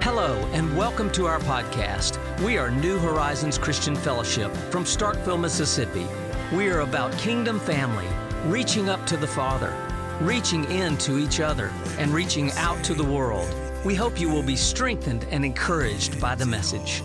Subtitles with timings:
[0.00, 2.18] Hello, and welcome to our podcast.
[2.42, 6.06] We are New Horizons Christian Fellowship from Starkville, Mississippi.
[6.52, 8.06] We are about kingdom family,
[8.46, 9.72] reaching up to the Father,
[10.20, 13.52] reaching in to each other, and reaching out to the world.
[13.84, 17.02] We hope you will be strengthened and encouraged by the message.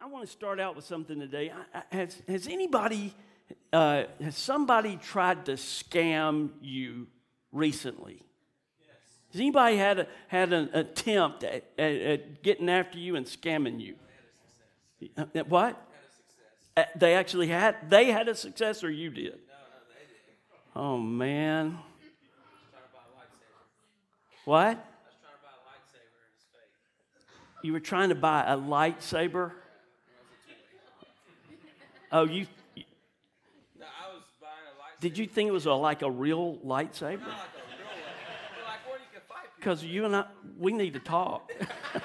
[0.00, 1.52] I, want to start out with something today.
[1.92, 3.14] Has, has anybody,
[3.72, 7.06] uh, has somebody tried to scam you
[7.52, 8.22] recently?
[9.32, 13.80] Has anybody had, a, had an attempt at, at, at getting after you and scamming
[13.80, 13.94] you?
[15.48, 15.80] What?
[16.96, 19.38] They actually had, they had a success or you did?
[20.74, 21.78] Oh, man.
[24.44, 24.84] What?
[27.62, 29.52] You were trying to buy a lightsaber?
[32.10, 32.46] Oh, you.
[32.74, 32.84] you-
[33.78, 34.89] No, I was buying a lightsaber.
[35.00, 37.20] Did you think it was a, like a real lightsaber?
[37.20, 38.04] Not like a real one.
[38.66, 39.56] Like where you can fight people.
[39.56, 40.26] Because you and I,
[40.58, 41.50] we need to talk.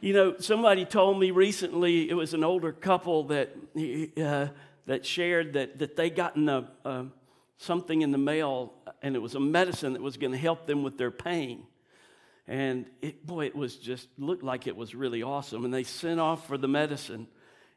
[0.00, 3.56] you know, somebody told me recently it was an older couple that
[4.22, 4.46] uh,
[4.86, 7.02] that shared that that they gotten a, uh,
[7.56, 10.84] something in the mail and it was a medicine that was going to help them
[10.84, 11.64] with their pain.
[12.48, 15.64] And it, boy, it was just looked like it was really awesome.
[15.64, 17.26] And they sent off for the medicine,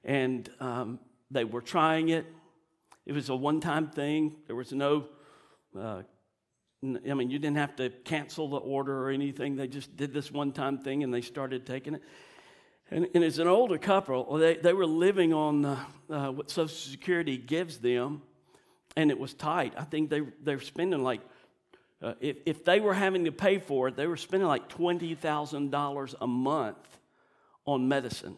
[0.04, 1.00] and um,
[1.32, 2.26] they were trying it.
[3.06, 4.36] It was a one-time thing.
[4.46, 5.06] There was no,
[5.76, 6.04] uh,
[6.84, 9.56] I mean, you didn't have to cancel the order or anything.
[9.56, 12.04] They just did this one-time thing, and they started taking it.
[12.92, 17.38] And, and as an older couple, they, they were living on uh, what Social Security
[17.38, 18.22] gives them,
[18.96, 19.74] and it was tight.
[19.78, 21.22] I think they they were spending like
[22.02, 26.16] uh, if, if they were having to pay for it, they were spending like $20,000
[26.22, 26.98] a month
[27.66, 28.38] on medicine.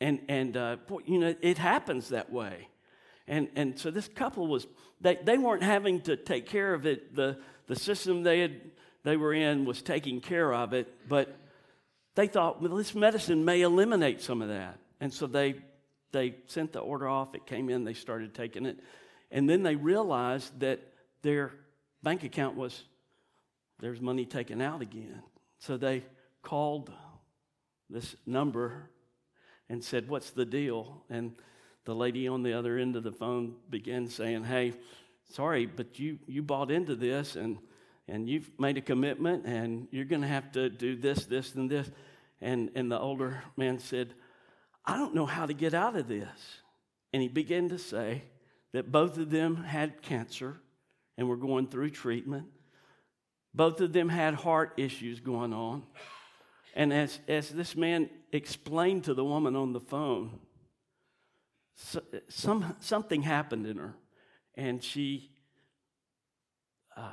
[0.00, 2.68] And, and uh, boy, you know, it happens that way.
[3.28, 4.66] And, and so this couple was,
[5.00, 7.14] they, they weren't having to take care of it.
[7.14, 8.60] The, the system they, had,
[9.04, 11.36] they were in was taking care of it, but
[12.14, 14.78] they thought, well, this medicine may eliminate some of that.
[15.00, 15.56] And so they,
[16.12, 17.34] they sent the order off.
[17.34, 18.78] It came in, they started taking it.
[19.30, 20.80] And then they realized that
[21.22, 21.52] their
[22.02, 22.84] bank account was,
[23.80, 25.22] there's money taken out again.
[25.58, 26.04] So they
[26.42, 26.92] called
[27.90, 28.90] this number
[29.68, 31.02] and said, What's the deal?
[31.10, 31.34] And
[31.84, 34.74] the lady on the other end of the phone began saying, Hey,
[35.30, 37.58] sorry, but you, you bought into this and,
[38.08, 41.70] and you've made a commitment and you're going to have to do this, this, and
[41.70, 41.90] this.
[42.40, 44.14] And, and the older man said,
[44.84, 46.28] I don't know how to get out of this.
[47.12, 48.24] And he began to say
[48.72, 50.60] that both of them had cancer
[51.16, 52.46] and were going through treatment.
[53.54, 55.82] Both of them had heart issues going on.
[56.74, 60.38] And as, as this man explained to the woman on the phone,
[61.74, 63.94] so, some, something happened in her,
[64.54, 65.30] and she
[66.96, 67.12] uh,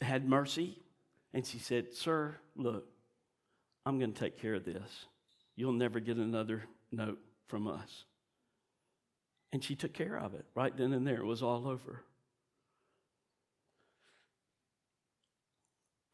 [0.00, 0.78] had mercy,
[1.32, 2.86] and she said, Sir, look,
[3.84, 5.06] I'm going to take care of this.
[5.56, 8.04] You'll never get another note from us.
[9.52, 11.16] And she took care of it right then and there.
[11.16, 12.02] It was all over.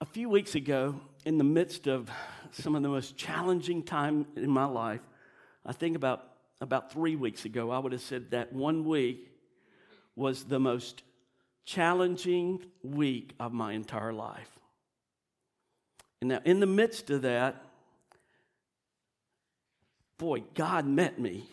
[0.04, 2.10] A few weeks ago, in the midst of
[2.50, 5.00] some of the most challenging time in my life,
[5.65, 6.28] I think about,
[6.60, 9.31] about three weeks ago, I would have said that one week
[10.15, 11.04] was the most
[11.65, 14.50] challenging week of my entire life.
[16.21, 17.65] And now, in the midst of that,
[20.19, 21.48] boy, God met me.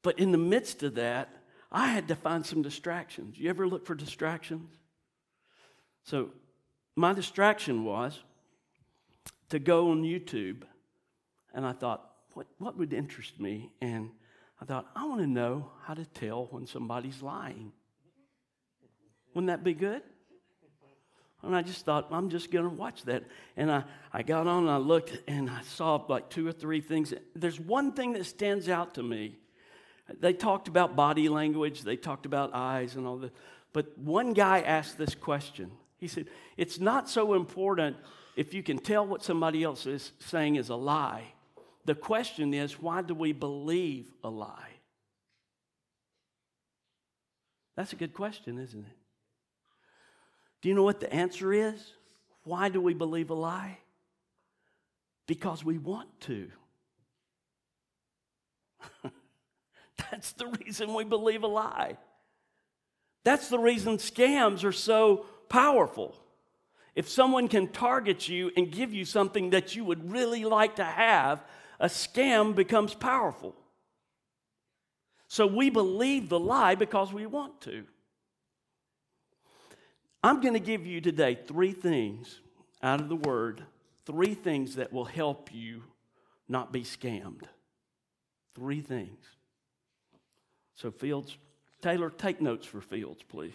[0.00, 1.28] But in the midst of that,
[1.70, 3.36] I had to find some distractions.
[3.36, 4.70] You ever look for distractions?
[6.04, 6.30] So,
[6.96, 8.20] my distraction was
[9.50, 10.62] to go on YouTube,
[11.52, 13.72] and I thought, what, what would interest me?
[13.80, 14.10] And
[14.60, 17.72] I thought, I want to know how to tell when somebody's lying.
[19.34, 20.02] Wouldn't that be good?
[21.42, 23.24] And I just thought, I'm just going to watch that.
[23.56, 26.80] And I, I got on and I looked and I saw like two or three
[26.80, 27.12] things.
[27.34, 29.36] There's one thing that stands out to me.
[30.20, 33.32] They talked about body language, they talked about eyes and all that.
[33.72, 35.70] But one guy asked this question.
[35.98, 36.26] He said,
[36.56, 37.96] It's not so important
[38.36, 41.32] if you can tell what somebody else is saying is a lie.
[41.84, 44.70] The question is, why do we believe a lie?
[47.76, 48.96] That's a good question, isn't it?
[50.62, 51.92] Do you know what the answer is?
[52.44, 53.78] Why do we believe a lie?
[55.26, 56.50] Because we want to.
[60.10, 61.98] That's the reason we believe a lie.
[63.24, 66.16] That's the reason scams are so powerful.
[66.94, 70.84] If someone can target you and give you something that you would really like to
[70.84, 71.44] have,
[71.80, 73.54] a scam becomes powerful.
[75.28, 77.84] So we believe the lie because we want to.
[80.22, 82.40] I'm going to give you today three things
[82.82, 83.62] out of the Word,
[84.06, 85.82] three things that will help you
[86.48, 87.42] not be scammed.
[88.54, 89.24] Three things.
[90.76, 91.36] So, Fields,
[91.82, 93.52] Taylor, take notes for Fields, please.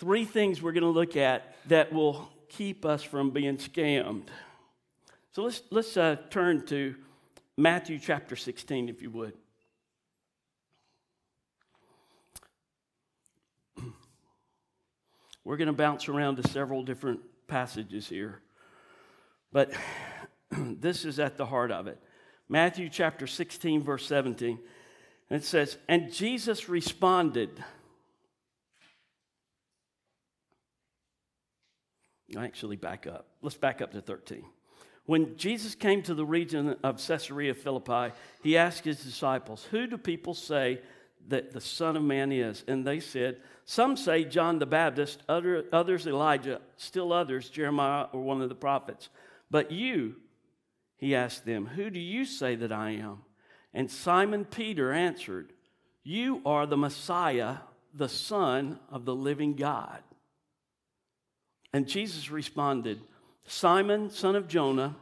[0.00, 4.28] Three things we're going to look at that will keep us from being scammed.
[5.32, 6.94] So let's, let's uh, turn to
[7.58, 9.34] Matthew chapter 16, if you would.
[15.44, 18.40] We're going to bounce around to several different passages here,
[19.52, 19.70] but
[20.50, 22.02] this is at the heart of it.
[22.48, 24.58] Matthew chapter 16, verse 17.
[25.28, 27.62] And it says, And Jesus responded,
[32.38, 33.26] Actually, back up.
[33.42, 34.44] Let's back up to 13.
[35.06, 39.98] When Jesus came to the region of Caesarea Philippi, he asked his disciples, Who do
[39.98, 40.80] people say
[41.28, 42.62] that the Son of Man is?
[42.68, 48.22] And they said, Some say John the Baptist, other, others Elijah, still others Jeremiah or
[48.22, 49.08] one of the prophets.
[49.50, 50.16] But you,
[50.96, 53.22] he asked them, Who do you say that I am?
[53.74, 55.52] And Simon Peter answered,
[56.04, 57.56] You are the Messiah,
[57.94, 60.02] the Son of the living God.
[61.72, 63.00] And Jesus responded,
[63.46, 64.96] Simon, son of Jonah,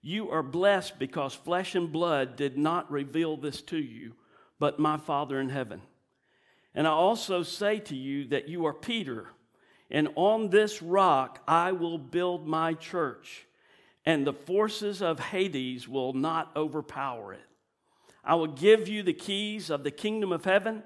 [0.00, 4.14] you are blessed because flesh and blood did not reveal this to you,
[4.58, 5.80] but my Father in heaven.
[6.74, 9.28] And I also say to you that you are Peter,
[9.90, 13.46] and on this rock I will build my church,
[14.04, 17.46] and the forces of Hades will not overpower it.
[18.24, 20.82] I will give you the keys of the kingdom of heaven.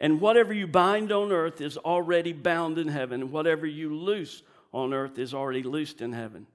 [0.00, 4.42] And whatever you bind on earth is already bound in heaven, and whatever you loose
[4.72, 6.46] on earth is already loosed in heaven.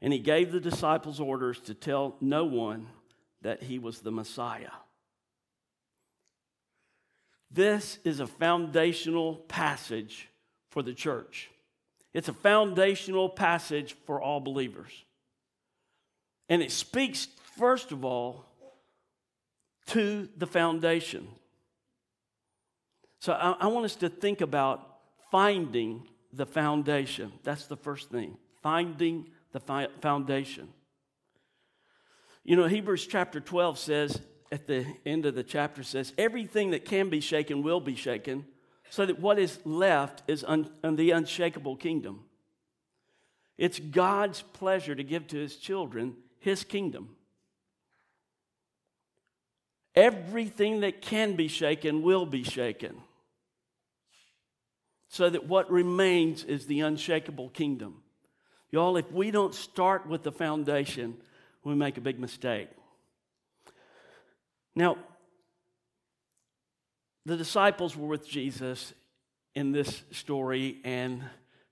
[0.00, 2.88] And he gave the disciples orders to tell no one
[3.42, 4.70] that he was the Messiah.
[7.50, 10.28] This is a foundational passage
[10.70, 11.50] for the church.
[12.14, 14.90] It's a foundational passage for all believers.
[16.48, 17.28] And it speaks,
[17.58, 18.44] first of all,
[19.88, 21.28] to the foundation.
[23.22, 24.84] So I, I, want us to think about
[25.30, 27.32] finding the foundation.
[27.44, 28.36] That's the first thing.
[28.64, 30.68] Finding the fi- foundation.
[32.42, 34.20] You know, Hebrews chapter 12 says,
[34.50, 38.44] at the end of the chapter says, everything that can be shaken will be shaken,
[38.90, 42.24] so that what is left is un- the unshakable kingdom.
[43.56, 47.10] It's God's pleasure to give to his children his kingdom.
[49.94, 52.96] Everything that can be shaken will be shaken
[55.12, 58.02] so that what remains is the unshakable kingdom.
[58.70, 61.18] Y'all, if we don't start with the foundation,
[61.62, 62.70] we make a big mistake.
[64.74, 64.96] Now,
[67.26, 68.94] the disciples were with Jesus
[69.54, 71.22] in this story, and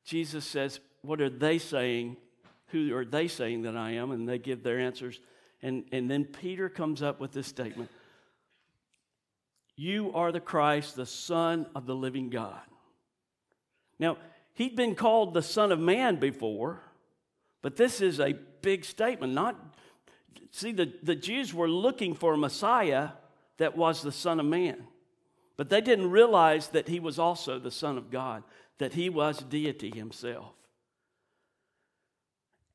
[0.04, 2.18] Jesus says, What are they saying?
[2.66, 4.10] Who are they saying that I am?
[4.10, 5.18] And they give their answers.
[5.62, 7.88] And, and then Peter comes up with this statement
[9.76, 12.60] You are the Christ, the Son of the living God.
[14.00, 14.16] Now,
[14.54, 16.80] he'd been called the Son of Man before,
[17.62, 18.32] but this is a
[18.62, 19.34] big statement.
[19.34, 19.56] Not
[20.50, 23.10] see, the, the Jews were looking for a Messiah
[23.58, 24.84] that was the Son of Man.
[25.58, 28.42] But they didn't realize that he was also the Son of God,
[28.78, 30.54] that he was deity himself.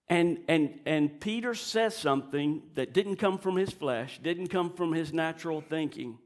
[0.08, 4.94] And, and, and Peter says something that didn't come from his flesh, didn't come from
[4.94, 6.20] his natural thinking.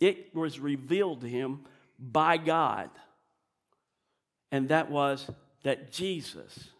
[0.00, 1.60] It was revealed to him
[1.96, 2.90] by God
[4.52, 5.30] and that was
[5.62, 6.70] that Jesus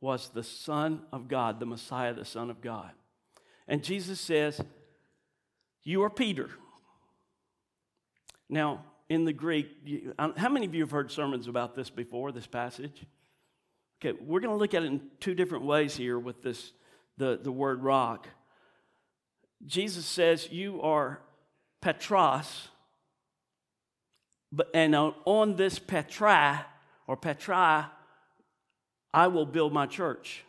[0.00, 2.90] was the Son of God, the Messiah, the Son of God.
[3.66, 4.60] And Jesus says,
[5.82, 6.50] You are Peter.
[8.48, 12.32] Now, in the Greek, you, how many of you have heard sermons about this before,
[12.32, 13.04] this passage?
[14.00, 16.72] Okay, we're going to look at it in two different ways here with this,
[17.16, 18.28] the, the word rock.
[19.64, 21.20] Jesus says, You are
[21.80, 22.68] Petros,
[24.52, 26.66] but, and on this Petra,
[27.06, 27.90] or Petra,
[29.12, 30.44] I will build my church.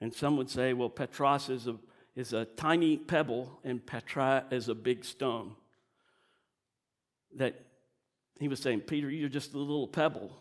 [0.00, 1.76] And some would say, well, Petros is a,
[2.16, 5.54] is a tiny pebble and Petra is a big stone.
[7.36, 7.60] That
[8.38, 10.32] he was saying, Peter, you're just a little pebble.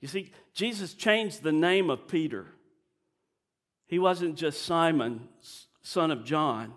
[0.00, 2.46] You see, Jesus changed the name of Peter.
[3.86, 5.28] He wasn't just Simon,
[5.82, 6.74] son of John.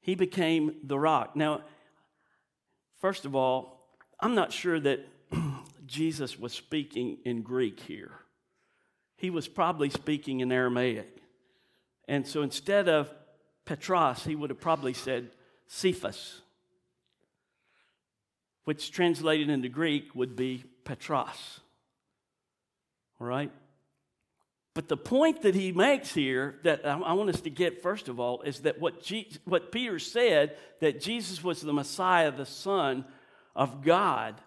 [0.00, 1.36] He became the rock.
[1.36, 1.62] Now,
[3.00, 3.86] first of all,
[4.18, 5.06] I'm not sure that
[5.92, 8.12] Jesus was speaking in Greek here.
[9.16, 11.18] He was probably speaking in Aramaic.
[12.08, 13.12] And so instead of
[13.66, 15.30] Petros, he would have probably said
[15.66, 16.40] Cephas,
[18.64, 21.60] which translated into Greek would be Petros.
[23.20, 23.52] All right?
[24.74, 28.18] But the point that he makes here that I want us to get, first of
[28.18, 33.04] all, is that what, Je- what Peter said, that Jesus was the Messiah, the Son
[33.54, 34.40] of God,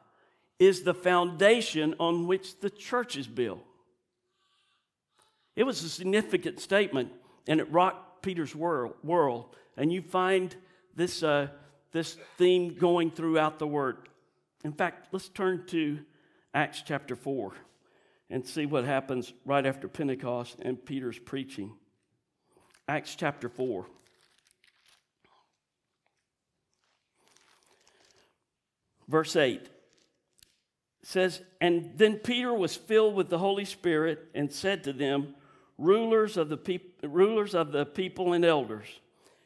[0.59, 3.63] is the foundation on which the church is built.
[5.55, 7.11] It was a significant statement,
[7.47, 9.55] and it rocked Peter's world.
[9.77, 10.55] And you find
[10.95, 11.47] this, uh,
[11.91, 13.97] this theme going throughout the word.
[14.63, 15.99] In fact, let's turn to
[16.53, 17.53] Acts chapter 4
[18.29, 21.73] and see what happens right after Pentecost and Peter's preaching.
[22.87, 23.85] Acts chapter 4.
[29.07, 29.69] Verse 8
[31.05, 35.35] says, And then Peter was filled with the Holy Spirit and said to them,
[35.77, 38.87] Rulers of the, peop- rulers of the people and elders,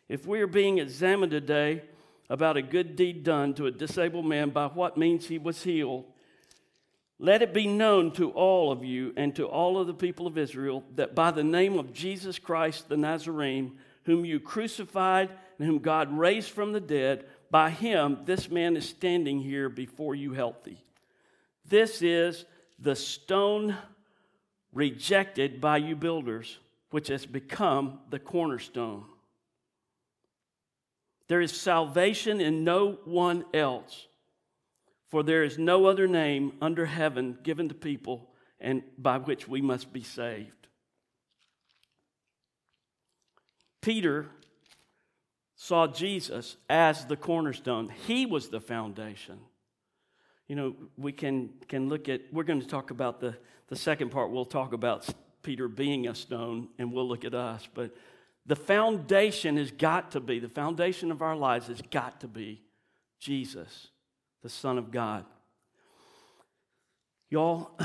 [0.08, 1.84] if we are being examined today
[2.30, 6.06] about a good deed done to a disabled man by what means he was healed,
[7.18, 10.38] let it be known to all of you and to all of the people of
[10.38, 15.80] Israel that by the name of Jesus Christ the Nazarene, whom you crucified and whom
[15.80, 20.86] God raised from the dead, by him this man is standing here before you healthy.
[21.70, 22.46] This is
[22.80, 23.78] the stone
[24.74, 26.58] rejected by you builders,
[26.90, 29.06] which has become the cornerstone.
[31.28, 34.08] There is salvation in no one else.
[35.10, 39.62] For there is no other name under heaven given to people and by which we
[39.62, 40.68] must be saved.
[43.82, 44.28] Peter
[45.56, 47.90] saw Jesus as the cornerstone.
[48.08, 49.40] He was the foundation.
[50.50, 53.36] You know, we can, can look at, we're going to talk about the,
[53.68, 54.32] the second part.
[54.32, 55.08] We'll talk about
[55.44, 57.70] Peter being a stone and we'll look at us.
[57.72, 57.96] But
[58.48, 62.64] the foundation has got to be, the foundation of our lives has got to be
[63.20, 63.88] Jesus
[64.42, 65.26] the Son of God.
[67.30, 67.72] Y'all,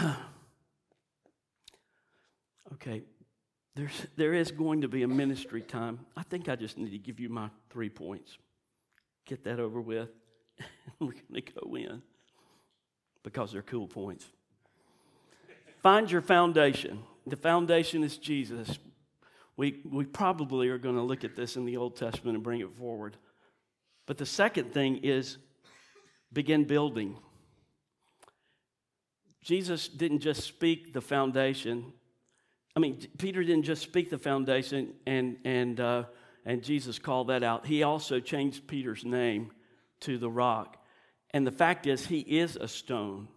[2.74, 3.02] okay,
[3.74, 5.98] there's, there is going to be a ministry time.
[6.16, 8.38] I think I just need to give you my three points.
[9.26, 10.08] Get that over with.
[10.98, 12.02] We're going to go in
[13.24, 14.26] because they're cool points.
[15.82, 17.02] Find your foundation.
[17.26, 18.78] The foundation is Jesus.
[19.56, 22.60] We, we probably are going to look at this in the Old Testament and bring
[22.60, 23.16] it forward.
[24.06, 25.38] But the second thing is
[26.32, 27.16] begin building.
[29.42, 31.92] Jesus didn't just speak the foundation.
[32.76, 36.04] I mean, Peter didn't just speak the foundation and, and, uh,
[36.44, 37.66] and Jesus called that out.
[37.66, 39.50] He also changed Peter's name
[40.00, 40.83] to the rock.
[41.34, 43.28] And the fact is, he is a stone.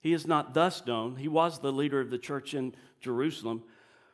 [0.00, 1.16] He is not the stone.
[1.16, 3.64] He was the leader of the church in Jerusalem.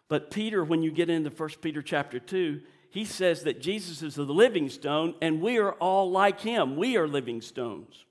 [0.09, 2.61] But Peter, when you get into 1 Peter chapter 2,
[2.91, 6.76] he says that Jesus is the living stone and we are all like him.
[6.76, 8.05] We are living stones.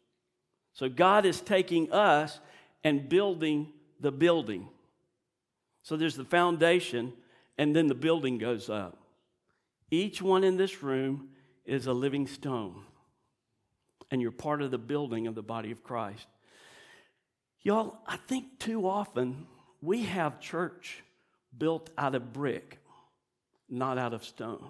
[0.73, 2.39] So God is taking us
[2.83, 4.67] and building the building.
[5.83, 7.13] So there's the foundation,
[7.57, 8.97] and then the building goes up.
[9.89, 11.29] Each one in this room
[11.65, 12.83] is a living stone,
[14.13, 16.27] and you're part of the building of the body of Christ.
[17.63, 19.47] Y'all, I think too often
[19.81, 21.03] we have church
[21.57, 22.77] built out of brick,
[23.67, 24.69] not out of stone.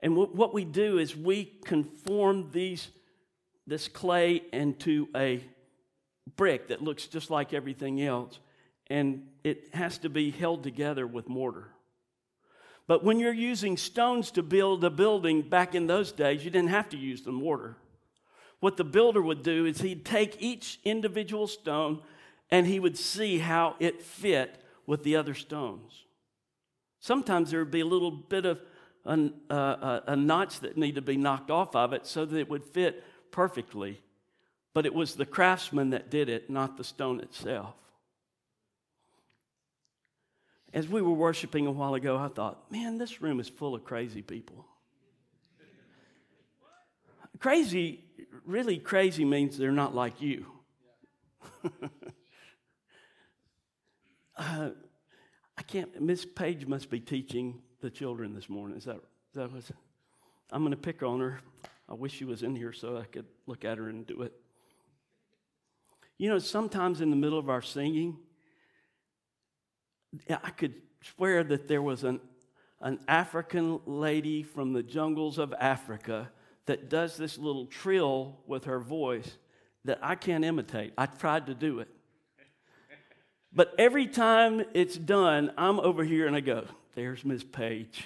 [0.00, 2.88] And what we do is we conform these,
[3.68, 5.44] this clay into a
[6.34, 8.40] brick that looks just like everything else,
[8.88, 11.71] and it has to be held together with mortar.
[12.86, 16.70] But when you're using stones to build a building back in those days, you didn't
[16.70, 17.76] have to use the mortar.
[18.60, 22.00] What the builder would do is he'd take each individual stone
[22.50, 26.04] and he would see how it fit with the other stones.
[27.00, 28.60] Sometimes there would be a little bit of
[29.04, 32.24] a, a, uh, uh, a notch that needed to be knocked off of it so
[32.24, 34.00] that it would fit perfectly.
[34.74, 37.74] But it was the craftsman that did it, not the stone itself.
[40.74, 43.84] As we were worshiping a while ago, I thought, man, this room is full of
[43.84, 44.64] crazy people.
[47.38, 48.04] crazy,
[48.46, 50.46] really crazy means they're not like you.
[54.36, 54.70] uh,
[55.58, 58.78] I can't, Miss Page must be teaching the children this morning.
[58.78, 59.64] Is that, is that what
[60.50, 61.40] I'm going to pick on her.
[61.88, 64.32] I wish she was in here so I could look at her and do it.
[66.16, 68.16] You know, sometimes in the middle of our singing,
[70.30, 72.20] I could swear that there was an,
[72.80, 76.30] an African lady from the jungles of Africa
[76.66, 79.38] that does this little trill with her voice
[79.84, 80.92] that I can't imitate.
[80.96, 81.88] I tried to do it.
[83.52, 86.64] But every time it's done, I'm over here and I go,
[86.94, 88.04] there's Miss Page.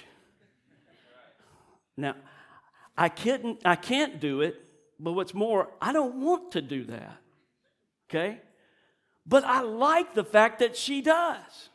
[1.95, 2.15] Now,
[2.97, 4.61] I can't, I can't do it,
[4.99, 7.17] but what's more, I don't want to do that.
[8.09, 8.39] Okay?
[9.25, 11.69] But I like the fact that she does.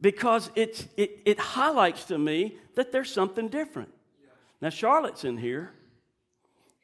[0.00, 3.92] Because it's, it, it highlights to me that there's something different.
[4.60, 5.72] Now, Charlotte's in here.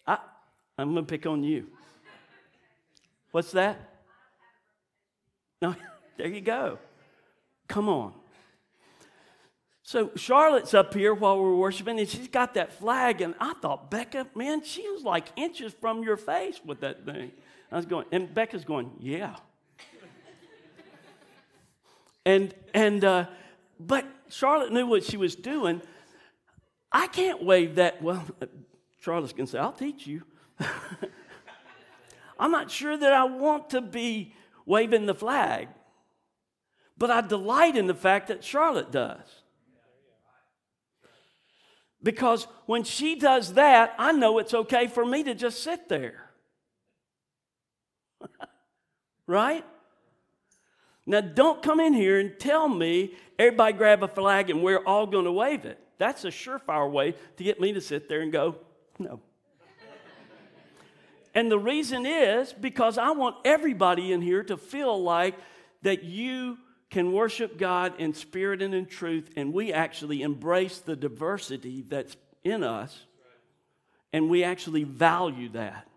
[0.07, 0.19] I,
[0.79, 1.69] I'm going to pick on you.
[3.31, 3.79] What's that?
[5.63, 5.75] No,
[6.17, 6.79] there you go.
[7.69, 8.13] Come on.
[9.83, 13.91] So Charlotte's up here while we're worshiping, and she's got that flag, and I thought,
[13.91, 17.33] Becca, man, she was like inches from your face with that thing.
[17.71, 19.37] I was going, and Becca's going, yeah.
[22.25, 23.27] And and uh,
[23.79, 25.83] but Charlotte knew what she was doing.
[26.91, 28.03] I can't wave that.
[28.03, 28.25] Well,
[29.01, 30.23] Charlotte's gonna say, I'll teach you.
[32.39, 34.35] I'm not sure that I want to be
[34.67, 35.69] waving the flag,
[36.97, 39.43] but I delight in the fact that Charlotte does.
[42.03, 46.31] Because when she does that, I know it's okay for me to just sit there.
[49.27, 49.65] right?
[51.07, 55.07] Now, don't come in here and tell me everybody grab a flag and we're all
[55.07, 55.79] going to wave it.
[55.99, 58.57] That's a surefire way to get me to sit there and go,
[58.99, 59.21] no.
[61.35, 65.35] and the reason is because I want everybody in here to feel like
[65.83, 66.59] that you
[66.91, 72.17] can worship God in spirit and in truth, and we actually embrace the diversity that's
[72.45, 73.07] in us,
[74.13, 75.89] and we actually value that.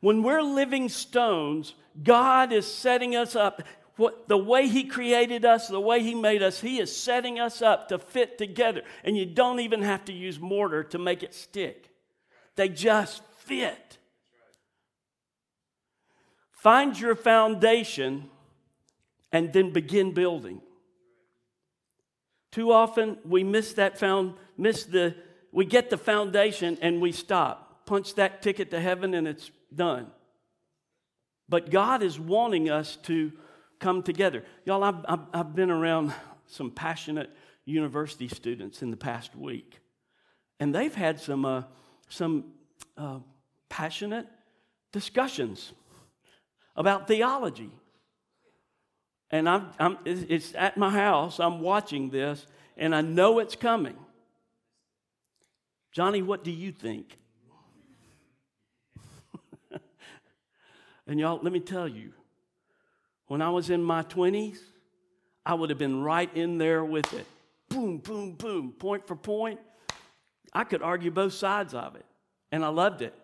[0.00, 3.62] When we're living stones, God is setting us up.
[3.98, 7.60] What, the way He created us, the way He made us, He is setting us
[7.60, 8.82] up to fit together.
[9.02, 11.90] And you don't even have to use mortar to make it stick,
[12.56, 13.98] they just fit.
[16.52, 18.30] Find your foundation
[19.30, 20.60] and then begin building.
[22.50, 25.14] Too often we miss that found, miss the,
[25.52, 27.86] we get the foundation and we stop.
[27.86, 30.08] Punch that ticket to heaven and it's done.
[31.48, 33.32] But God is wanting us to
[33.78, 34.44] come together.
[34.64, 36.12] Y'all, I've, I've, I've been around
[36.46, 37.30] some passionate
[37.64, 39.80] university students in the past week,
[40.58, 41.62] and they've had some, uh,
[42.08, 42.52] some
[42.96, 43.18] uh,
[43.68, 44.26] passionate
[44.92, 45.72] discussions
[46.76, 47.70] about theology.
[49.30, 53.96] And I'm, I'm, it's at my house, I'm watching this, and I know it's coming.
[55.92, 57.18] Johnny, what do you think?
[61.06, 62.12] and y'all, let me tell you,
[63.28, 64.58] when I was in my 20s,
[65.46, 67.26] I would have been right in there with it.
[67.68, 69.60] Boom, boom, boom, point for point.
[70.52, 72.06] I could argue both sides of it,
[72.50, 73.14] and I loved it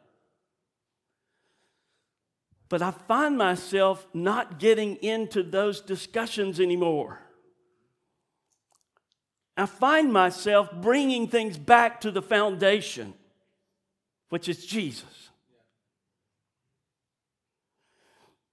[2.75, 7.21] but I find myself not getting into those discussions anymore.
[9.57, 13.15] I find myself bringing things back to the foundation,
[14.31, 15.29] which is Jesus.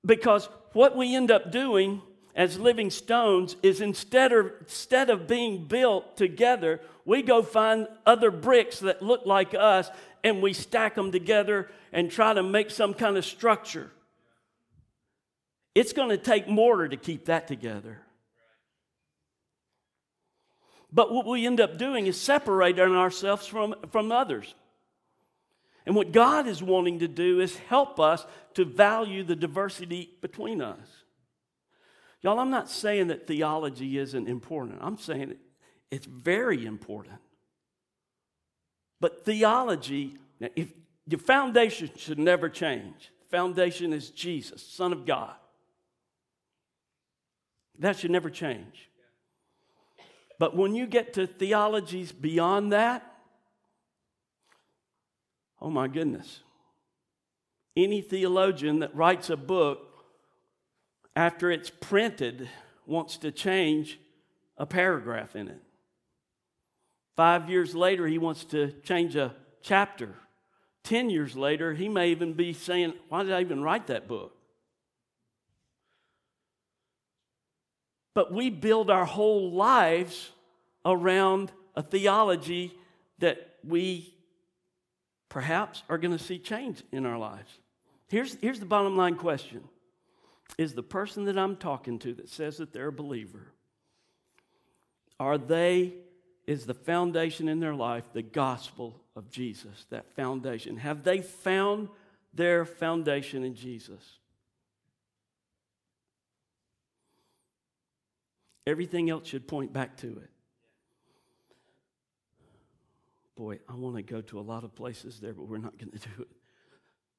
[0.05, 2.01] Because what we end up doing
[2.35, 8.31] as living stones is instead of, instead of being built together, we go find other
[8.31, 9.89] bricks that look like us
[10.23, 13.91] and we stack them together and try to make some kind of structure.
[15.75, 17.99] It's going to take mortar to keep that together.
[20.91, 24.53] But what we end up doing is separating ourselves from, from others.
[25.85, 30.61] And what God is wanting to do is help us to value the diversity between
[30.61, 30.87] us.
[32.21, 34.77] Y'all, I'm not saying that theology isn't important.
[34.81, 35.35] I'm saying
[35.89, 37.15] it's very important.
[38.99, 40.17] But theology,
[40.55, 40.71] if
[41.07, 43.11] your foundation should never change.
[43.29, 45.33] Foundation is Jesus, Son of God.
[47.79, 48.89] That should never change.
[50.37, 53.10] But when you get to theologies beyond that,
[55.61, 56.41] oh my goodness.
[57.77, 59.87] Any theologian that writes a book
[61.15, 62.49] after it's printed
[62.85, 63.99] wants to change
[64.57, 65.61] a paragraph in it.
[67.15, 70.15] Five years later, he wants to change a chapter.
[70.83, 74.35] Ten years later, he may even be saying, Why did I even write that book?
[78.13, 80.31] But we build our whole lives
[80.85, 82.73] around a theology
[83.19, 84.13] that we
[85.31, 87.49] perhaps are going to see change in our lives.
[88.09, 89.63] Here's, here's the bottom line question
[90.57, 93.47] Is the person that I'm talking to that says that they're a believer,
[95.19, 95.93] are they,
[96.45, 99.85] is the foundation in their life the gospel of Jesus?
[99.89, 100.75] That foundation.
[100.75, 101.87] Have they found
[102.33, 104.19] their foundation in Jesus?
[108.67, 110.29] Everything else should point back to it.
[113.41, 115.89] Boy, I want to go to a lot of places there, but we're not going
[115.89, 116.27] to do it.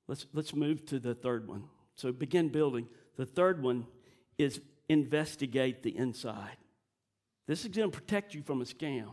[0.06, 1.64] Let's, let's move to the third one.
[1.96, 2.86] So begin building.
[3.16, 3.88] The third one
[4.38, 6.58] is investigate the inside.
[7.48, 9.10] This is going to protect you from a scam.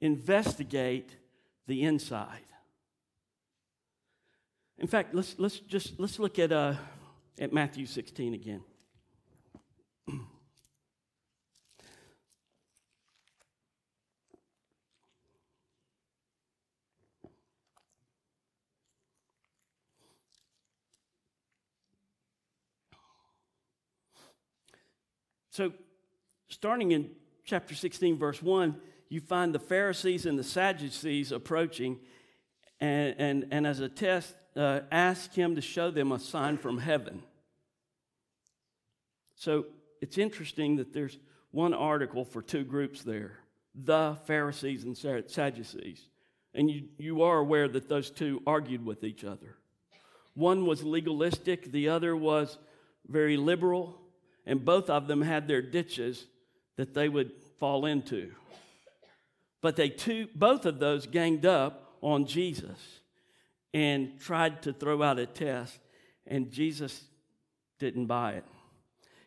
[0.00, 1.14] investigate
[1.68, 2.40] the inside.
[4.80, 6.74] In fact, let's, let's just let's look at, uh,
[7.38, 8.64] at Matthew 16 again.
[25.56, 25.72] So,
[26.48, 27.12] starting in
[27.46, 28.76] chapter 16, verse 1,
[29.08, 31.98] you find the Pharisees and the Sadducees approaching,
[32.78, 36.76] and, and, and as a test, uh, ask him to show them a sign from
[36.76, 37.22] heaven.
[39.34, 39.64] So,
[40.02, 41.16] it's interesting that there's
[41.52, 43.38] one article for two groups there
[43.74, 46.06] the Pharisees and Sadducees.
[46.52, 49.56] And you, you are aware that those two argued with each other.
[50.34, 52.58] One was legalistic, the other was
[53.08, 54.02] very liberal
[54.46, 56.26] and both of them had their ditches
[56.76, 58.30] that they would fall into.
[59.60, 62.78] But they two, both of those ganged up on Jesus
[63.74, 65.78] and tried to throw out a test,
[66.26, 67.04] and Jesus
[67.78, 68.44] didn't buy it.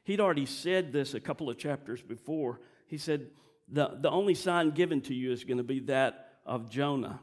[0.03, 2.62] He'd already said this a couple of chapters before.
[2.88, 3.27] He said,
[3.67, 7.19] The, the only sign given to you is going to be that of Jonah.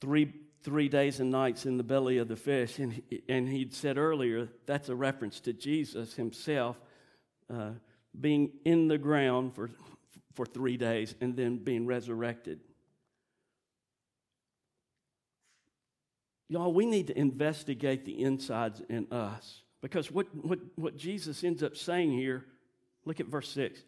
[0.00, 0.32] Three
[0.64, 2.78] three days and nights in the belly of the fish.
[2.78, 6.80] And, and he'd said earlier that's a reference to Jesus himself
[7.52, 7.72] uh,
[8.18, 9.70] being in the ground for,
[10.32, 12.60] for three days and then being resurrected.
[16.48, 19.62] Y'all, we need to investigate the insides in us.
[19.82, 22.44] Because what, what, what Jesus ends up saying here,
[23.04, 23.80] look at verse 6.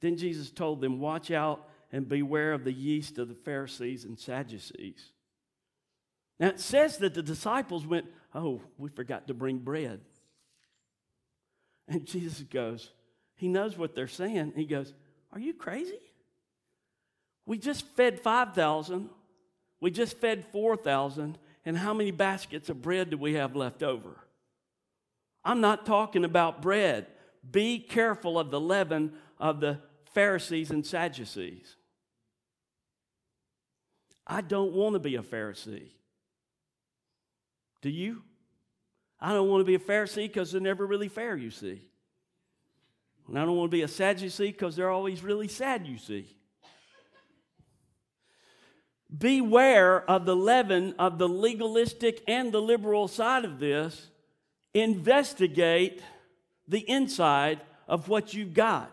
[0.00, 4.18] Then Jesus told them, Watch out and beware of the yeast of the Pharisees and
[4.18, 5.12] Sadducees.
[6.42, 10.00] Now it says that the disciples went, Oh, we forgot to bring bread.
[11.86, 12.90] And Jesus goes,
[13.36, 14.54] He knows what they're saying.
[14.56, 14.92] He goes,
[15.32, 16.00] Are you crazy?
[17.46, 19.08] We just fed 5,000.
[19.80, 21.38] We just fed 4,000.
[21.64, 24.18] And how many baskets of bread do we have left over?
[25.44, 27.06] I'm not talking about bread.
[27.48, 29.78] Be careful of the leaven of the
[30.12, 31.76] Pharisees and Sadducees.
[34.26, 35.90] I don't want to be a Pharisee.
[37.82, 38.22] Do you?
[39.20, 41.82] I don't want to be a Pharisee because they're never really fair, you see.
[43.28, 46.26] And I don't want to be a Sadducee because they're always really sad, you see.
[49.16, 54.08] Beware of the leaven of the legalistic and the liberal side of this.
[54.74, 56.02] Investigate
[56.66, 58.90] the inside of what you've got.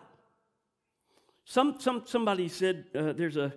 [1.44, 3.52] Some, some, somebody said uh, there's a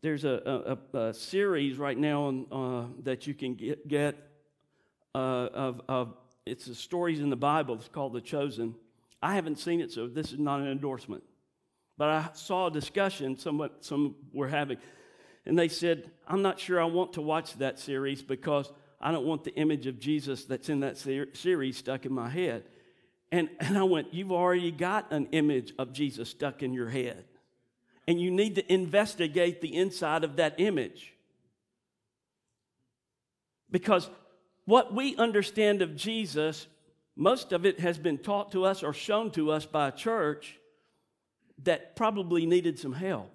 [0.00, 4.27] there's a, a, a, series right now on, uh, that you can get, get
[5.14, 6.14] uh, of, of
[6.46, 7.74] it's the stories in the Bible.
[7.74, 8.74] It's called The Chosen.
[9.22, 11.24] I haven't seen it, so this is not an endorsement.
[11.96, 14.78] But I saw a discussion somewhat some were having,
[15.44, 19.26] and they said, "I'm not sure I want to watch that series because I don't
[19.26, 22.64] want the image of Jesus that's in that ser- series stuck in my head."
[23.30, 27.24] And, and I went, You've already got an image of Jesus stuck in your head.
[28.06, 31.12] And you need to investigate the inside of that image.
[33.70, 34.08] Because
[34.68, 36.66] what we understand of Jesus,
[37.16, 40.58] most of it has been taught to us or shown to us by a church
[41.62, 43.32] that probably needed some help.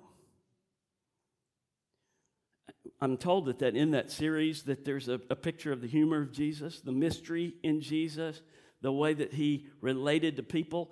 [3.02, 6.22] I'm told that, that in that series that there's a, a picture of the humor
[6.22, 8.40] of Jesus, the mystery in Jesus,
[8.82, 10.92] the way that he related to people.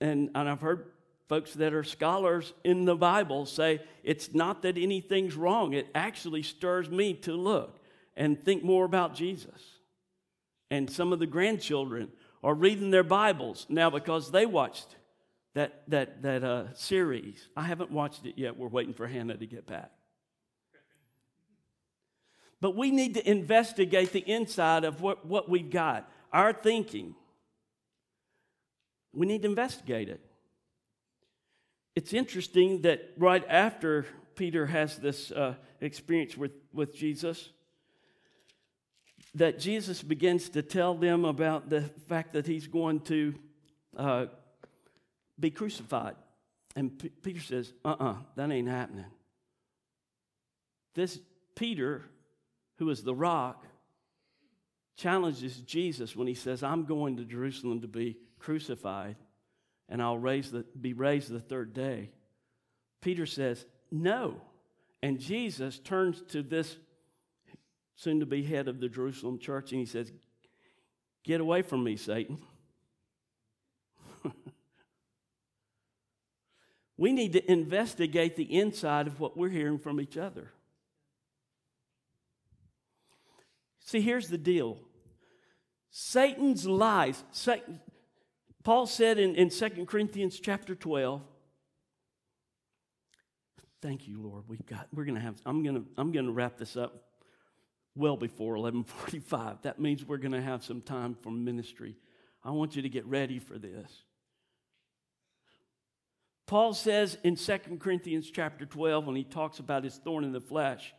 [0.00, 0.92] And, and I've heard
[1.28, 5.72] folks that are scholars in the Bible say it's not that anything's wrong.
[5.72, 7.80] It actually stirs me to look
[8.16, 9.79] and think more about Jesus
[10.70, 12.08] and some of the grandchildren
[12.42, 14.96] are reading their Bibles now because they watched
[15.54, 17.48] that, that, that uh, series.
[17.56, 18.56] I haven't watched it yet.
[18.56, 19.90] We're waiting for Hannah to get back.
[22.60, 27.14] But we need to investigate the inside of what, what we've got, our thinking.
[29.12, 30.20] We need to investigate it.
[31.96, 34.06] It's interesting that right after
[34.36, 37.50] Peter has this uh, experience with, with Jesus,
[39.34, 43.34] that Jesus begins to tell them about the fact that he's going to
[43.96, 44.26] uh,
[45.38, 46.16] be crucified.
[46.76, 49.06] And P- Peter says, uh uh-uh, uh, that ain't happening.
[50.94, 51.18] This
[51.54, 52.02] Peter,
[52.78, 53.64] who is the rock,
[54.96, 59.16] challenges Jesus when he says, I'm going to Jerusalem to be crucified
[59.88, 62.10] and I'll raise the, be raised the third day.
[63.00, 64.40] Peter says, No.
[65.02, 66.76] And Jesus turns to this
[68.00, 70.10] soon to be head of the Jerusalem church and he says,
[71.22, 72.38] Get away from me, Satan.
[76.96, 80.50] we need to investigate the inside of what we're hearing from each other.
[83.80, 84.78] See, here's the deal
[85.90, 87.22] Satan's lies.
[87.32, 87.80] Satan,
[88.64, 91.20] Paul said in, in 2 Corinthians chapter 12,
[93.82, 94.44] thank you, Lord.
[94.48, 97.09] We've got, we're gonna have, I'm gonna, I'm gonna wrap this up
[98.00, 99.62] well before 1145.
[99.62, 101.96] That means we're gonna have some time for ministry.
[102.42, 104.02] I want you to get ready for this.
[106.46, 110.40] Paul says in 2 Corinthians chapter 12, when he talks about his thorn in the
[110.40, 110.92] flesh,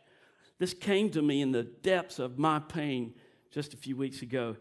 [0.58, 3.14] this came to me in the depths of my pain
[3.50, 4.56] just a few weeks ago.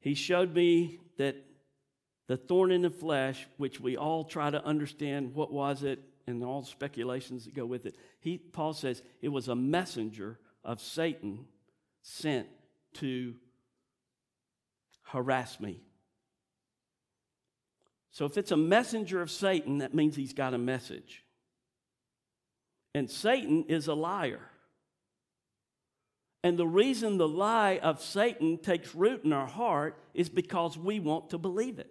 [0.00, 1.36] He showed me that
[2.26, 6.44] the thorn in the flesh, which we all try to understand what was it and
[6.44, 7.96] all the speculations that go with it.
[8.20, 11.46] He, Paul says it was a messenger of Satan
[12.02, 12.46] sent
[12.94, 13.34] to
[15.02, 15.80] harass me.
[18.10, 21.24] So if it's a messenger of Satan, that means he's got a message.
[22.94, 24.40] And Satan is a liar.
[26.42, 30.98] And the reason the lie of Satan takes root in our heart is because we
[30.98, 31.90] want to believe it.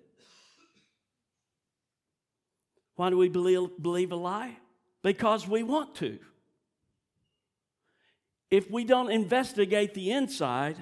[2.95, 4.57] Why do we believe, believe a lie?
[5.03, 6.19] Because we want to.
[8.51, 10.77] If we don't investigate the inside,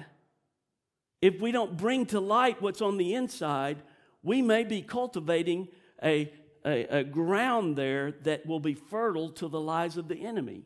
[1.20, 3.82] if we don't bring to light what's on the inside,
[4.22, 5.68] we may be cultivating
[6.02, 6.32] a,
[6.64, 10.62] a, a ground there that will be fertile to the lies of the enemy.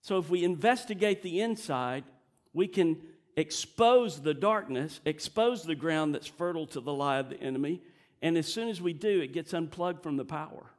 [0.00, 2.04] So if we investigate the inside,
[2.52, 3.00] we can
[3.36, 7.82] expose the darkness, expose the ground that's fertile to the lie of the enemy,
[8.20, 10.70] and as soon as we do, it gets unplugged from the power.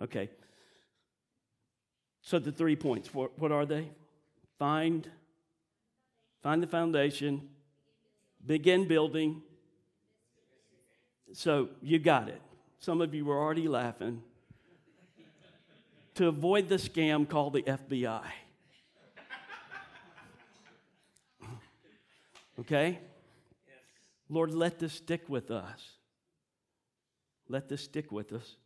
[0.00, 0.30] Okay.
[2.26, 3.88] So the three points, what, are they?
[4.58, 5.08] Find,
[6.42, 7.48] find the foundation,
[8.44, 9.42] begin building.
[11.32, 12.42] So you got it.
[12.80, 14.24] Some of you were already laughing
[16.16, 18.24] to avoid the scam called the FBI.
[22.58, 22.98] Okay?
[24.28, 25.80] Lord, let this stick with us.
[27.48, 28.56] Let this stick with us.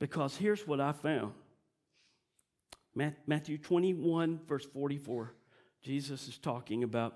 [0.00, 1.34] Because here's what I found
[3.26, 5.32] Matthew 21, verse 44.
[5.82, 7.14] Jesus is talking about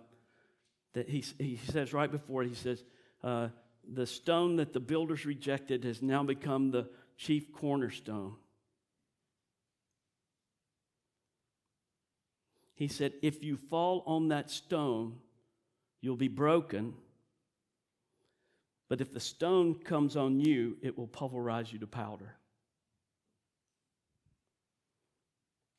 [0.93, 2.85] that he, he says right before it, he says,
[3.23, 3.49] uh,
[3.93, 8.37] the stone that the builders rejected has now become the chief cornerstone.
[12.75, 15.17] He said, If you fall on that stone,
[16.01, 16.95] you'll be broken.
[18.89, 22.37] But if the stone comes on you, it will pulverize you to powder.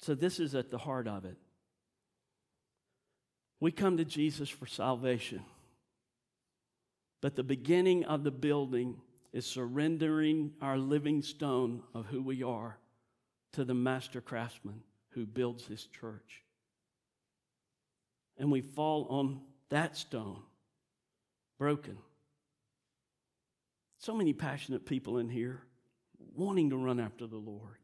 [0.05, 1.35] So, this is at the heart of it.
[3.59, 5.41] We come to Jesus for salvation.
[7.21, 8.97] But the beginning of the building
[9.33, 12.77] is surrendering our living stone of who we are
[13.53, 16.43] to the master craftsman who builds his church.
[18.37, 20.43] And we fall on that stone,
[21.57, 21.97] broken.
[23.97, 25.63] So many passionate people in here
[26.35, 27.79] wanting to run after the Lord.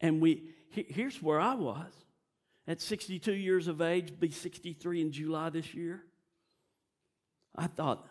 [0.00, 1.92] And we here's where I was.
[2.68, 6.02] At 62 years of age, be 63 in July this year.
[7.54, 8.06] I thought,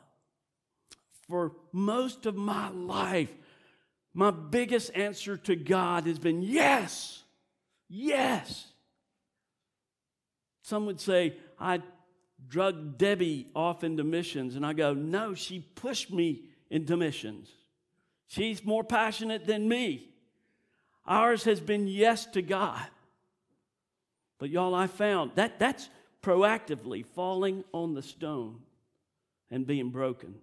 [1.28, 3.30] for most of my life,
[4.14, 7.22] my biggest answer to God has been yes,
[7.90, 8.68] yes.
[10.62, 11.82] Some would say, I
[12.48, 14.56] drug Debbie off into missions.
[14.56, 17.50] And I go, no, she pushed me into missions.
[18.28, 20.10] She's more passionate than me.
[21.08, 22.86] Ours has been yes to God.
[24.40, 25.90] But y'all, I found that that's
[26.22, 28.62] proactively falling on the stone
[29.52, 30.36] and being broken.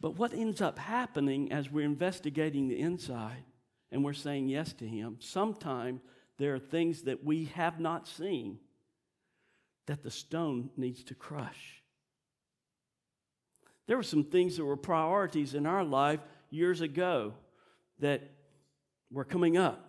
[0.00, 3.44] But what ends up happening as we're investigating the inside
[3.92, 6.00] and we're saying yes to Him, sometimes
[6.38, 8.58] there are things that we have not seen
[9.86, 11.82] that the stone needs to crush.
[13.86, 16.20] There were some things that were priorities in our life
[16.52, 17.34] years ago
[17.98, 18.22] that
[19.10, 19.88] were coming up.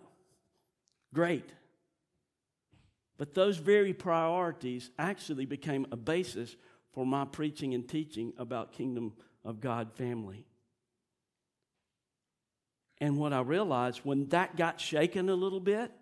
[1.12, 1.48] Great.
[3.16, 6.56] But those very priorities actually became a basis
[6.92, 9.12] for my preaching and teaching about kingdom
[9.44, 10.46] of God family.
[13.00, 15.92] And what I realized when that got shaken a little bit,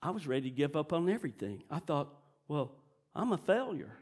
[0.00, 1.62] I was ready to give up on everything.
[1.70, 2.08] I thought,
[2.48, 2.72] well,
[3.14, 3.96] I'm a failure.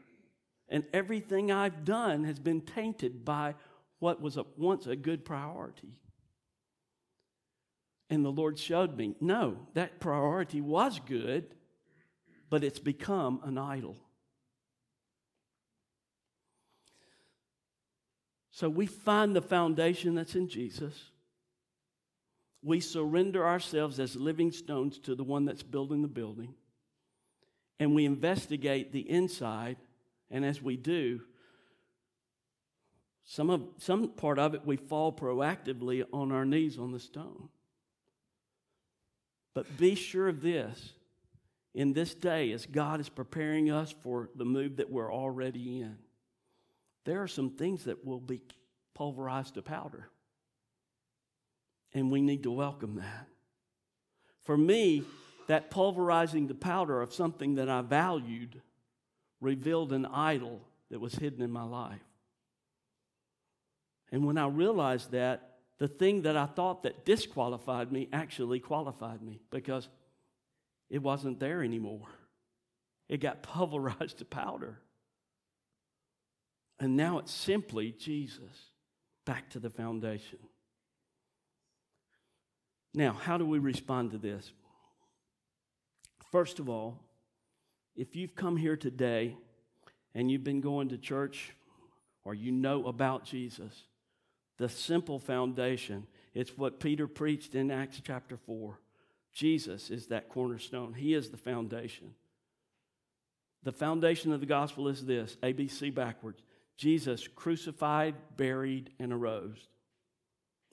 [0.69, 3.55] And everything I've done has been tainted by
[4.01, 5.93] what was a, once a good priority.
[8.09, 11.53] And the Lord showed me, no, that priority was good,
[12.49, 13.95] but it's become an idol.
[18.49, 20.99] So we find the foundation that's in Jesus.
[22.63, 26.55] We surrender ourselves as living stones to the one that's building the building.
[27.79, 29.77] And we investigate the inside.
[30.31, 31.21] And as we do,
[33.23, 37.49] some, of, some part of it we fall proactively on our knees on the stone.
[39.53, 40.93] But be sure of this
[41.73, 45.97] in this day, as God is preparing us for the move that we're already in
[47.05, 48.41] there are some things that will be
[48.93, 50.09] pulverized to powder.
[51.93, 53.27] And we need to welcome that.
[54.43, 55.03] For me,
[55.47, 58.61] that pulverizing the powder of something that I valued
[59.39, 61.99] revealed an idol that was hidden in my life.
[64.11, 69.21] And when I realized that, the thing that I thought that disqualified me actually qualified
[69.21, 69.87] me because
[70.89, 72.07] it wasn't there anymore.
[73.09, 74.79] It got pulverized to powder.
[76.79, 78.71] And now it's simply Jesus
[79.25, 80.39] back to the foundation.
[82.93, 84.51] Now, how do we respond to this?
[86.31, 86.99] First of all,
[87.95, 89.35] if you've come here today
[90.13, 91.53] and you've been going to church
[92.23, 93.83] or you know about Jesus,
[94.61, 98.79] the simple foundation, it's what Peter preached in Acts chapter 4.
[99.33, 102.13] Jesus is that cornerstone, He is the foundation.
[103.63, 106.43] The foundation of the gospel is this ABC backwards
[106.77, 109.67] Jesus crucified, buried, and arose.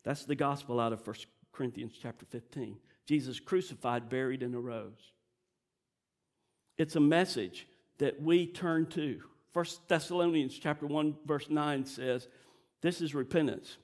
[0.05, 1.16] That's the gospel out of 1
[1.53, 2.77] Corinthians chapter 15.
[3.07, 5.12] Jesus crucified, buried, and arose.
[6.77, 9.22] It's a message that we turn to.
[9.55, 12.29] 1 Thessalonians chapter 1, verse 9 says,
[12.81, 13.77] This is repentance.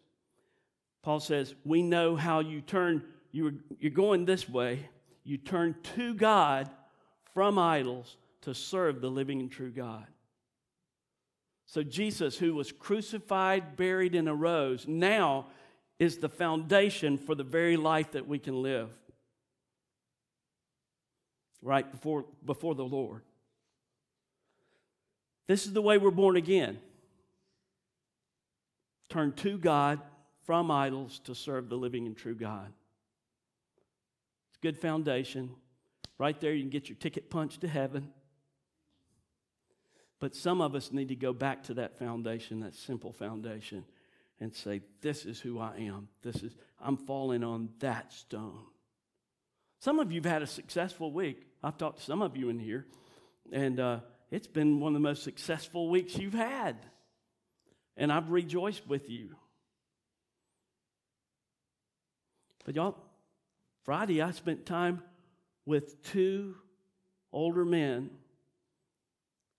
[1.03, 3.03] Paul says, We know how you turn,
[3.33, 4.89] you're, you're going this way,
[5.25, 6.71] you turn to God
[7.33, 10.07] from idols to serve the living and true God.
[11.67, 15.47] So, Jesus, who was crucified, buried, and arose, now
[15.99, 18.91] is the foundation for the very life that we can live
[21.63, 23.23] right before, before the Lord.
[25.47, 26.79] This is the way we're born again.
[29.15, 30.01] Turn to God
[30.45, 32.73] from idols to serve the living and true God.
[34.49, 35.51] It's a good foundation.
[36.19, 38.09] Right there, you can get your ticket punched to heaven.
[40.19, 43.85] But some of us need to go back to that foundation, that simple foundation,
[44.41, 46.09] and say, This is who I am.
[46.23, 48.65] This is, I'm falling on that stone.
[49.79, 51.47] Some of you have had a successful week.
[51.63, 52.85] I've talked to some of you in here,
[53.53, 54.01] and uh,
[54.33, 56.85] it's been one of the most successful weeks you've had.
[57.97, 59.37] And I've rejoiced with you.
[62.65, 62.97] But y'all,
[63.85, 65.03] Friday I spent time
[65.67, 66.57] with two
[67.33, 68.11] older men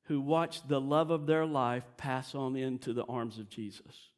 [0.03, 4.09] who watched the love of their life pass on into the arms of Jesus.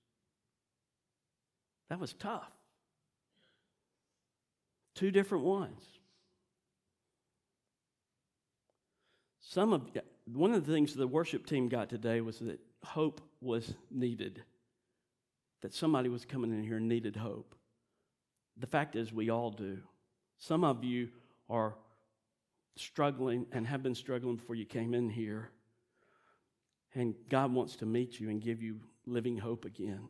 [1.89, 2.51] That was tough.
[4.95, 5.81] Two different ones.
[9.41, 9.83] Some of
[10.25, 14.43] one of the things the worship team got today was that hope was needed.
[15.61, 17.55] That somebody was coming in here and needed hope.
[18.57, 19.79] The fact is, we all do.
[20.37, 21.09] Some of you
[21.49, 21.75] are
[22.75, 25.49] struggling and have been struggling before you came in here.
[26.93, 30.07] And God wants to meet you and give you living hope again.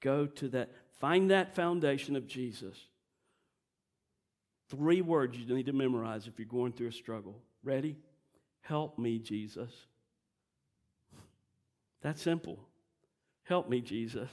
[0.00, 2.76] Go to that, find that foundation of Jesus.
[4.68, 7.38] Three words you need to memorize if you're going through a struggle.
[7.62, 7.96] Ready?
[8.62, 9.70] Help me, Jesus.
[12.02, 12.58] That's simple.
[13.44, 14.30] Help me, Jesus.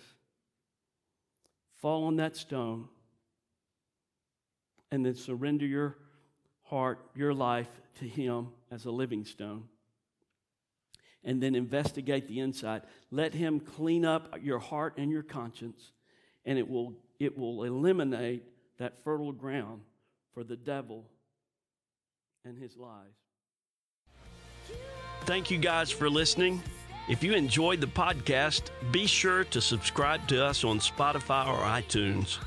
[1.81, 2.89] Fall on that stone
[4.91, 5.97] and then surrender your
[6.63, 7.69] heart, your life
[7.99, 9.65] to Him as a living stone
[11.23, 12.83] and then investigate the inside.
[13.11, 15.91] Let Him clean up your heart and your conscience,
[16.45, 18.43] and it will, it will eliminate
[18.77, 19.81] that fertile ground
[20.33, 21.05] for the devil
[22.45, 23.11] and his lies.
[25.25, 26.61] Thank you guys for listening.
[27.09, 32.37] If you enjoyed the podcast, be sure to subscribe to us on Spotify or iTunes.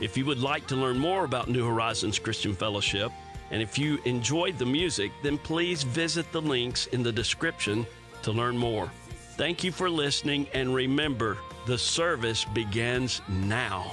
[0.00, 3.12] If you would like to learn more about New Horizons Christian Fellowship,
[3.52, 7.86] and if you enjoyed the music, then please visit the links in the description
[8.22, 8.90] to learn more.
[9.36, 13.92] Thank you for listening, and remember, the service begins now.